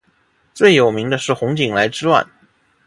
[0.55, 2.27] 最有名是洪景来之乱。